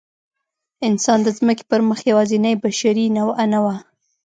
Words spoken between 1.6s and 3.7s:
پر مخ یواځینۍ بشري نوعه نه